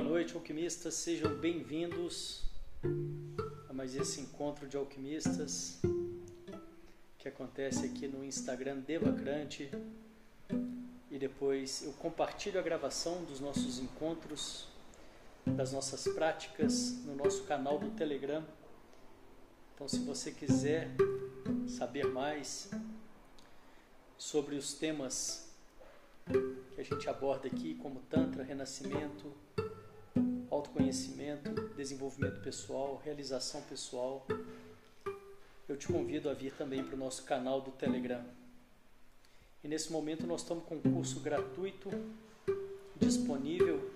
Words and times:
noite, 0.00 0.34
alquimistas. 0.34 0.94
Sejam 0.94 1.34
bem-vindos 1.36 2.44
a 3.68 3.72
mais 3.72 3.94
esse 3.96 4.20
encontro 4.20 4.68
de 4.68 4.76
alquimistas 4.76 5.80
que 7.18 7.26
acontece 7.26 7.86
aqui 7.86 8.06
no 8.06 8.22
Instagram 8.22 8.80
Devacrante. 8.80 9.70
E 11.10 11.18
depois 11.18 11.82
eu 11.82 11.92
compartilho 11.94 12.60
a 12.60 12.62
gravação 12.62 13.24
dos 13.24 13.40
nossos 13.40 13.78
encontros, 13.78 14.68
das 15.46 15.72
nossas 15.72 16.04
práticas 16.12 17.02
no 17.04 17.14
nosso 17.14 17.44
canal 17.44 17.78
do 17.78 17.90
Telegram. 17.92 18.44
Então, 19.74 19.88
se 19.88 20.00
você 20.00 20.30
quiser 20.30 20.90
saber 21.66 22.04
mais 22.06 22.70
sobre 24.18 24.56
os 24.56 24.74
temas 24.74 25.50
que 26.74 26.80
a 26.80 26.84
gente 26.84 27.08
aborda 27.08 27.46
aqui, 27.46 27.74
como 27.76 28.00
Tantra, 28.10 28.42
renascimento, 28.42 29.32
autoconhecimento, 30.66 31.68
desenvolvimento 31.76 32.40
pessoal, 32.40 33.00
realização 33.04 33.62
pessoal, 33.62 34.26
eu 35.68 35.76
te 35.76 35.86
convido 35.86 36.28
a 36.28 36.34
vir 36.34 36.52
também 36.52 36.82
para 36.82 36.96
o 36.96 36.98
nosso 36.98 37.22
canal 37.24 37.60
do 37.60 37.70
Telegram. 37.70 38.24
E 39.62 39.68
nesse 39.68 39.92
momento 39.92 40.26
nós 40.26 40.40
estamos 40.42 40.64
com 40.64 40.74
um 40.76 40.80
curso 40.80 41.20
gratuito 41.20 41.90
disponível 42.96 43.88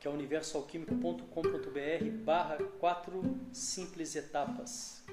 que 0.00 0.08
é 0.08 0.10
universalquímico.com.br 0.10 2.10
barra 2.24 2.58
4 2.80 3.22
simples 3.52 4.16
etapas. 4.16 5.04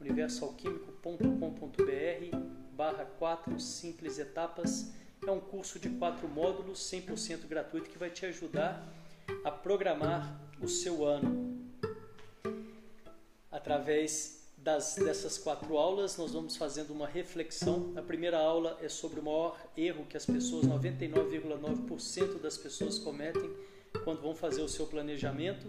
universalquímico.com.br 0.00 2.36
barra 2.72 3.06
4 3.06 3.58
simples 3.58 4.18
etapas. 4.18 4.92
É 5.26 5.30
um 5.30 5.40
curso 5.40 5.78
de 5.78 5.88
quatro 5.90 6.28
módulos 6.28 6.80
100% 6.80 7.46
gratuito 7.46 7.88
que 7.88 7.96
vai 7.96 8.10
te 8.10 8.26
ajudar 8.26 8.82
a 8.82 9.03
programar 9.50 10.40
o 10.60 10.68
seu 10.68 11.04
ano. 11.04 11.68
Através 13.50 14.44
das, 14.56 14.96
dessas 14.96 15.36
quatro 15.36 15.76
aulas, 15.76 16.16
nós 16.16 16.32
vamos 16.32 16.56
fazendo 16.56 16.90
uma 16.90 17.06
reflexão. 17.06 17.92
A 17.96 18.02
primeira 18.02 18.38
aula 18.38 18.78
é 18.80 18.88
sobre 18.88 19.20
o 19.20 19.22
maior 19.22 19.60
erro 19.76 20.06
que 20.06 20.16
as 20.16 20.24
pessoas, 20.24 20.66
99,9% 20.66 22.40
das 22.40 22.56
pessoas 22.56 22.98
cometem 22.98 23.54
quando 24.02 24.22
vão 24.22 24.34
fazer 24.34 24.62
o 24.62 24.68
seu 24.68 24.86
planejamento. 24.86 25.66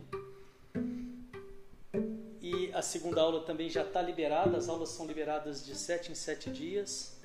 E 2.41 2.71
a 2.73 2.81
segunda 2.81 3.21
aula 3.21 3.41
também 3.43 3.69
já 3.69 3.81
está 3.81 4.01
liberada, 4.01 4.57
as 4.57 4.69
aulas 4.69 4.89
são 4.89 5.05
liberadas 5.05 5.65
de 5.65 5.75
7 5.75 6.11
em 6.11 6.15
7 6.15 6.49
dias. 6.49 7.19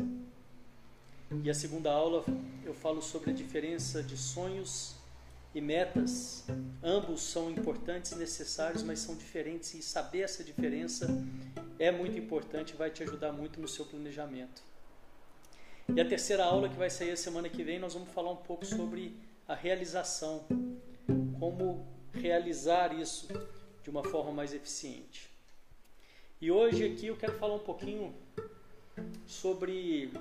E 1.44 1.48
a 1.48 1.54
segunda 1.54 1.92
aula 1.92 2.24
eu 2.64 2.74
falo 2.74 3.00
sobre 3.00 3.30
a 3.30 3.32
diferença 3.32 4.02
de 4.02 4.16
sonhos 4.16 4.99
e 5.54 5.60
metas. 5.60 6.44
Ambos 6.82 7.22
são 7.22 7.50
importantes 7.50 8.12
e 8.12 8.16
necessários, 8.16 8.82
mas 8.82 9.00
são 9.00 9.16
diferentes 9.16 9.74
e 9.74 9.82
saber 9.82 10.22
essa 10.22 10.42
diferença 10.42 11.06
é 11.78 11.90
muito 11.90 12.18
importante 12.18 12.74
e 12.74 12.76
vai 12.76 12.90
te 12.90 13.02
ajudar 13.02 13.32
muito 13.32 13.60
no 13.60 13.66
seu 13.66 13.84
planejamento. 13.84 14.62
E 15.94 16.00
a 16.00 16.08
terceira 16.08 16.44
aula 16.44 16.68
que 16.68 16.76
vai 16.76 16.88
sair 16.88 17.10
a 17.10 17.16
semana 17.16 17.48
que 17.48 17.64
vem, 17.64 17.78
nós 17.78 17.94
vamos 17.94 18.10
falar 18.10 18.30
um 18.30 18.36
pouco 18.36 18.64
sobre 18.64 19.16
a 19.48 19.54
realização, 19.54 20.46
como 21.38 21.86
realizar 22.12 22.96
isso 22.98 23.28
de 23.82 23.90
uma 23.90 24.04
forma 24.04 24.30
mais 24.30 24.54
eficiente. 24.54 25.28
E 26.40 26.50
hoje 26.50 26.84
aqui 26.84 27.06
eu 27.06 27.16
quero 27.16 27.36
falar 27.38 27.54
um 27.54 27.60
pouquinho 27.60 28.14
sobre 29.26 30.12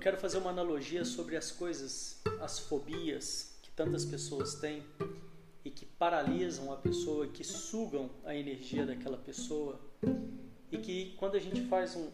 quero 0.00 0.16
fazer 0.16 0.38
uma 0.38 0.48
analogia 0.48 1.04
sobre 1.04 1.36
as 1.36 1.52
coisas, 1.52 2.22
as 2.40 2.58
fobias 2.58 3.58
que 3.60 3.70
tantas 3.70 4.02
pessoas 4.02 4.54
têm 4.54 4.82
e 5.62 5.70
que 5.70 5.84
paralisam 5.84 6.72
a 6.72 6.76
pessoa, 6.76 7.28
que 7.28 7.44
sugam 7.44 8.10
a 8.24 8.34
energia 8.34 8.86
daquela 8.86 9.18
pessoa 9.18 9.78
e 10.72 10.78
que 10.78 11.14
quando 11.18 11.36
a 11.36 11.38
gente 11.38 11.66
faz 11.66 11.94
um, 11.96 12.08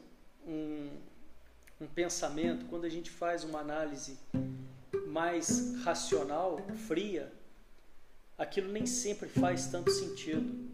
um, 0.45 0.91
um 1.81 1.87
pensamento, 1.87 2.67
quando 2.67 2.85
a 2.85 2.89
gente 2.89 3.09
faz 3.09 3.45
uma 3.45 3.61
análise 3.61 4.19
mais 5.07 5.77
racional, 5.85 6.59
fria, 6.89 7.33
aquilo 8.37 8.73
nem 8.73 8.85
sempre 8.85 9.29
faz 9.29 9.69
tanto 9.69 9.93
sentido. 9.93 10.69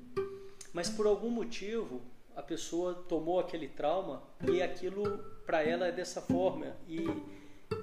Mas 0.72 0.88
por 0.88 1.06
algum 1.06 1.28
motivo 1.28 2.00
a 2.36 2.42
pessoa 2.42 2.94
tomou 3.08 3.38
aquele 3.40 3.68
trauma 3.68 4.22
e 4.48 4.62
aquilo 4.62 5.18
para 5.46 5.62
ela 5.62 5.86
é 5.86 5.92
dessa 5.92 6.20
forma 6.20 6.76
e 6.88 7.04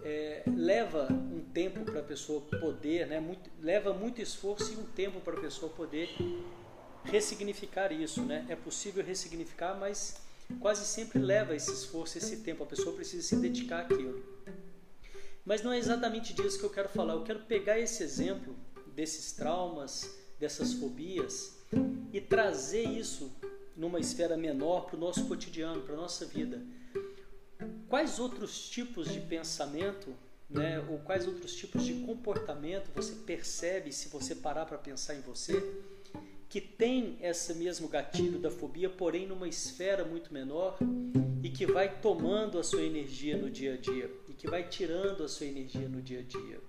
é, 0.03 0.43
leva 0.47 1.07
um 1.11 1.41
tempo 1.53 1.83
para 1.83 1.99
a 1.99 2.03
pessoa 2.03 2.41
poder, 2.59 3.07
né, 3.07 3.19
muito, 3.19 3.49
leva 3.61 3.93
muito 3.93 4.21
esforço 4.21 4.73
e 4.73 4.77
um 4.77 4.85
tempo 4.85 5.19
para 5.19 5.37
a 5.37 5.41
pessoa 5.41 5.71
poder 5.71 6.09
ressignificar 7.03 7.91
isso, 7.91 8.21
né? 8.23 8.45
É 8.49 8.55
possível 8.55 9.03
ressignificar, 9.03 9.75
mas 9.79 10.21
quase 10.59 10.85
sempre 10.85 11.19
leva 11.19 11.55
esse 11.55 11.71
esforço, 11.71 12.17
esse 12.17 12.37
tempo. 12.37 12.63
A 12.63 12.67
pessoa 12.67 12.95
precisa 12.95 13.23
se 13.23 13.35
dedicar 13.37 13.81
àquilo. 13.81 14.23
Mas 15.45 15.63
não 15.63 15.71
é 15.71 15.77
exatamente 15.77 16.33
disso 16.33 16.59
que 16.59 16.65
eu 16.65 16.69
quero 16.69 16.89
falar. 16.89 17.13
Eu 17.13 17.23
quero 17.23 17.39
pegar 17.41 17.79
esse 17.79 18.03
exemplo 18.03 18.55
desses 18.93 19.31
traumas, 19.31 20.17
dessas 20.39 20.73
fobias 20.73 21.57
e 22.11 22.19
trazer 22.19 22.83
isso 22.83 23.31
numa 23.79 23.97
esfera 23.97 24.35
menor 24.35 24.87
para 24.87 24.97
o 24.97 24.99
nosso 24.99 25.25
cotidiano, 25.25 25.81
para 25.81 25.93
a 25.93 25.97
nossa 25.97 26.25
vida. 26.25 26.61
Quais 27.87 28.19
outros 28.19 28.69
tipos 28.69 29.09
de 29.09 29.21
pensamento, 29.21 30.13
né, 30.49 30.79
ou 30.89 30.99
quais 30.99 31.25
outros 31.25 31.55
tipos 31.55 31.85
de 31.85 31.93
comportamento 32.05 32.91
você 32.93 33.15
percebe 33.15 33.93
se 33.93 34.09
você 34.09 34.35
parar 34.35 34.65
para 34.65 34.77
pensar 34.77 35.15
em 35.15 35.21
você, 35.21 35.63
que 36.49 36.59
tem 36.59 37.17
esse 37.21 37.53
mesmo 37.53 37.87
gatilho 37.87 38.37
da 38.37 38.51
fobia, 38.51 38.89
porém 38.89 39.25
numa 39.25 39.47
esfera 39.47 40.03
muito 40.03 40.33
menor 40.33 40.77
e 41.41 41.49
que 41.49 41.65
vai 41.65 42.01
tomando 42.01 42.59
a 42.59 42.63
sua 42.63 42.81
energia 42.81 43.37
no 43.37 43.49
dia 43.49 43.75
a 43.75 43.77
dia 43.77 44.11
e 44.27 44.33
que 44.33 44.49
vai 44.49 44.67
tirando 44.67 45.23
a 45.23 45.29
sua 45.29 45.45
energia 45.45 45.87
no 45.87 46.01
dia 46.01 46.19
a 46.19 46.23
dia. 46.23 46.59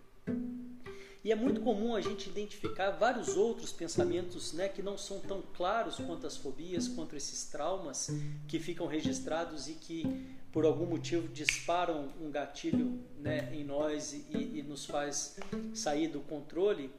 E 1.22 1.30
é 1.30 1.34
muito 1.34 1.60
comum 1.60 1.94
a 1.94 2.00
gente 2.00 2.30
identificar 2.30 2.92
vários 2.92 3.36
outros 3.36 3.72
pensamentos 3.72 4.54
né, 4.54 4.68
que 4.68 4.82
não 4.82 4.96
são 4.96 5.20
tão 5.20 5.42
claros 5.54 5.96
quanto 5.96 6.26
as 6.26 6.36
fobias, 6.36 6.88
quanto 6.88 7.14
esses 7.14 7.44
traumas 7.44 8.10
que 8.48 8.58
ficam 8.58 8.86
registrados 8.86 9.68
e 9.68 9.74
que, 9.74 10.06
por 10.50 10.64
algum 10.64 10.86
motivo, 10.86 11.28
disparam 11.28 12.08
um 12.18 12.30
gatilho 12.30 12.98
né, 13.18 13.54
em 13.54 13.62
nós 13.62 14.14
e, 14.14 14.24
e 14.32 14.64
nos 14.66 14.86
faz 14.86 15.36
sair 15.74 16.08
do 16.08 16.20
controle 16.20 16.90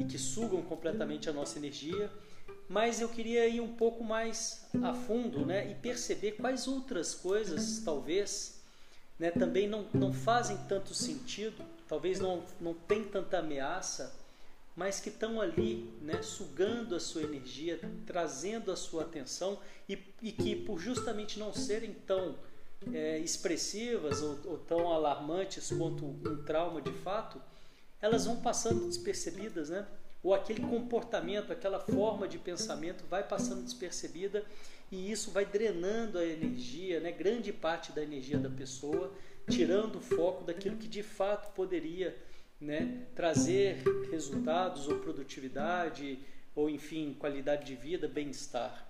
e 0.00 0.04
que 0.04 0.18
sugam 0.18 0.62
completamente 0.62 1.28
a 1.28 1.32
nossa 1.32 1.58
energia. 1.58 2.10
Mas 2.66 2.98
eu 2.98 3.10
queria 3.10 3.46
ir 3.46 3.60
um 3.60 3.74
pouco 3.74 4.02
mais 4.02 4.66
a 4.82 4.94
fundo 4.94 5.44
né, 5.44 5.70
e 5.70 5.74
perceber 5.74 6.32
quais 6.32 6.66
outras 6.66 7.14
coisas, 7.14 7.82
talvez, 7.84 8.62
né, 9.18 9.30
também 9.30 9.68
não, 9.68 9.86
não 9.92 10.14
fazem 10.14 10.56
tanto 10.66 10.94
sentido 10.94 11.62
talvez 11.88 12.20
não, 12.20 12.44
não 12.60 12.74
tem 12.74 13.04
tanta 13.04 13.38
ameaça, 13.38 14.14
mas 14.76 15.00
que 15.00 15.08
estão 15.08 15.40
ali, 15.40 15.90
né, 16.00 16.22
sugando 16.22 16.94
a 16.94 17.00
sua 17.00 17.22
energia, 17.22 17.80
trazendo 18.06 18.70
a 18.70 18.76
sua 18.76 19.02
atenção 19.02 19.58
e, 19.88 19.98
e 20.22 20.30
que 20.30 20.54
por 20.54 20.78
justamente 20.78 21.38
não 21.38 21.52
serem 21.52 21.92
tão 21.92 22.36
é, 22.92 23.18
expressivas 23.18 24.22
ou, 24.22 24.38
ou 24.44 24.58
tão 24.58 24.92
alarmantes 24.92 25.70
quanto 25.70 26.04
um 26.04 26.42
trauma 26.44 26.80
de 26.80 26.92
fato, 26.92 27.40
elas 28.00 28.26
vão 28.26 28.36
passando 28.36 28.86
despercebidas, 28.86 29.68
né? 29.68 29.84
Ou 30.22 30.34
aquele 30.34 30.60
comportamento, 30.60 31.52
aquela 31.52 31.80
forma 31.80 32.28
de 32.28 32.38
pensamento 32.38 33.04
vai 33.08 33.26
passando 33.26 33.64
despercebida 33.64 34.44
e 34.90 35.10
isso 35.10 35.30
vai 35.30 35.44
drenando 35.44 36.18
a 36.18 36.24
energia, 36.24 37.00
né? 37.00 37.10
Grande 37.10 37.52
parte 37.52 37.90
da 37.92 38.02
energia 38.02 38.38
da 38.38 38.50
pessoa 38.50 39.12
tirando 39.48 39.96
o 39.96 40.00
foco 40.00 40.44
daquilo 40.44 40.76
que 40.76 40.88
de 40.88 41.02
fato 41.02 41.52
poderia 41.54 42.16
né, 42.60 43.06
trazer 43.14 43.82
resultados 44.10 44.88
ou 44.88 44.98
produtividade 44.98 46.18
ou 46.54 46.68
enfim 46.68 47.14
qualidade 47.18 47.64
de 47.64 47.74
vida, 47.74 48.08
bem-estar. 48.08 48.86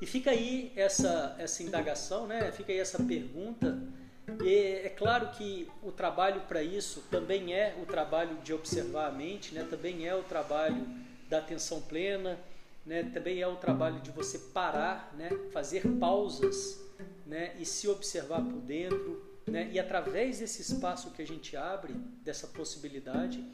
E 0.00 0.06
fica 0.06 0.30
aí 0.30 0.72
essa 0.76 1.34
essa 1.38 1.62
indagação, 1.62 2.26
né? 2.26 2.52
Fica 2.52 2.72
aí 2.72 2.78
essa 2.78 3.02
pergunta. 3.02 3.82
E 4.42 4.80
é 4.84 4.88
claro 4.88 5.30
que 5.30 5.68
o 5.82 5.92
trabalho 5.92 6.42
para 6.42 6.62
isso 6.62 7.02
também 7.10 7.52
é 7.52 7.76
o 7.82 7.86
trabalho 7.86 8.36
de 8.42 8.52
observar 8.52 9.08
a 9.08 9.12
mente, 9.12 9.54
né? 9.54 9.66
Também 9.68 10.06
é 10.06 10.14
o 10.14 10.22
trabalho 10.22 10.86
da 11.28 11.38
atenção 11.38 11.80
plena, 11.80 12.38
né? 12.86 13.02
Também 13.12 13.40
é 13.40 13.48
o 13.48 13.56
trabalho 13.56 14.00
de 14.00 14.10
você 14.10 14.38
parar, 14.38 15.12
né? 15.16 15.30
Fazer 15.52 15.82
pausas, 15.98 16.80
né? 17.26 17.54
E 17.58 17.66
se 17.66 17.88
observar 17.88 18.42
por 18.42 18.60
dentro, 18.60 19.22
né? 19.46 19.70
E 19.72 19.78
através 19.78 20.38
desse 20.38 20.62
espaço 20.62 21.10
que 21.10 21.22
a 21.22 21.26
gente 21.26 21.56
abre, 21.56 21.94
dessa 22.22 22.46
possibilidade, 22.46 23.44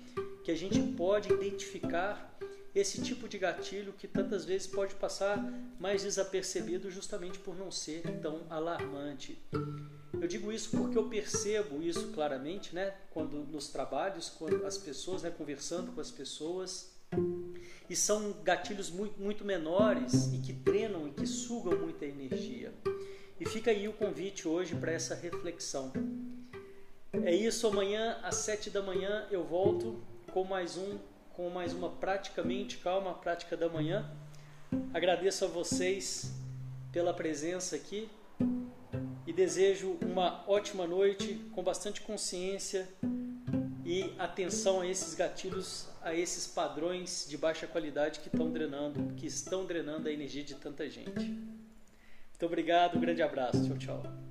que 0.44 0.50
a 0.50 0.56
gente 0.56 0.80
pode 0.96 1.32
identificar 1.32 2.36
esse 2.74 3.02
tipo 3.02 3.28
de 3.28 3.36
gatilho 3.36 3.92
que 3.92 4.06
tantas 4.06 4.44
vezes 4.44 4.66
pode 4.66 4.94
passar 4.94 5.38
mais 5.78 6.02
desapercebido 6.02 6.90
justamente 6.90 7.38
por 7.38 7.56
não 7.56 7.70
ser 7.70 8.02
tão 8.20 8.42
alarmante. 8.48 9.36
Eu 10.12 10.28
digo 10.28 10.52
isso 10.52 10.70
porque 10.76 10.96
eu 10.96 11.08
percebo 11.08 11.82
isso 11.82 12.08
claramente, 12.08 12.74
né? 12.74 12.94
Quando 13.10 13.44
nos 13.44 13.68
trabalhos, 13.68 14.28
quando 14.28 14.64
as 14.66 14.78
pessoas, 14.78 15.22
né, 15.22 15.30
conversando 15.30 15.92
com 15.92 16.00
as 16.00 16.10
pessoas, 16.10 16.90
e 17.88 17.96
são 17.96 18.32
gatilhos 18.44 18.90
muito, 18.90 19.20
muito 19.20 19.44
menores 19.44 20.32
e 20.32 20.38
que 20.38 20.52
drenam 20.52 21.08
e 21.08 21.10
que 21.10 21.26
sugam 21.26 21.76
muita 21.76 22.04
energia. 22.04 22.72
E 23.40 23.46
fica 23.46 23.70
aí 23.70 23.88
o 23.88 23.94
convite 23.94 24.46
hoje 24.46 24.74
para 24.74 24.92
essa 24.92 25.14
reflexão. 25.14 25.90
É 27.24 27.34
isso, 27.34 27.66
amanhã 27.66 28.18
às 28.22 28.34
sete 28.34 28.68
da 28.68 28.82
manhã 28.82 29.26
eu 29.30 29.42
volto 29.42 29.98
com 30.30 30.44
mais 30.44 30.76
um, 30.76 30.98
com 31.32 31.48
mais 31.48 31.72
uma 31.72 31.88
praticamente 31.88 32.76
calma 32.76 33.14
prática 33.14 33.56
da 33.56 33.66
manhã. 33.66 34.14
Agradeço 34.92 35.46
a 35.46 35.48
vocês 35.48 36.30
pela 36.92 37.14
presença 37.14 37.76
aqui 37.76 38.10
e 39.26 39.32
desejo 39.32 39.96
uma 40.02 40.44
ótima 40.46 40.86
noite 40.86 41.40
com 41.54 41.62
bastante 41.62 42.02
consciência 42.02 42.86
e 43.86 44.14
atenção 44.18 44.82
a 44.82 44.86
esses 44.86 45.14
gatilhos, 45.14 45.88
a 46.02 46.14
esses 46.14 46.46
padrões 46.46 47.26
de 47.26 47.38
baixa 47.38 47.66
qualidade 47.66 48.20
que 48.20 48.28
estão 48.28 48.50
drenando, 48.50 49.14
que 49.14 49.26
estão 49.26 49.64
drenando 49.64 50.08
a 50.08 50.12
energia 50.12 50.44
de 50.44 50.56
tanta 50.56 50.90
gente. 50.90 51.59
Muito 52.40 52.52
obrigado, 52.52 52.96
um 52.96 53.00
grande 53.02 53.22
abraço, 53.22 53.62
tchau, 53.66 53.76
tchau. 53.76 54.29